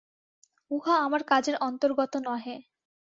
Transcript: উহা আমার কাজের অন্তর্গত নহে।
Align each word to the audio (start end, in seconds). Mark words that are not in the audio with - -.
উহা 0.71 0.95
আমার 1.05 1.21
কাজের 1.23 1.55
অন্তর্গত 1.61 2.13
নহে। 2.25 2.55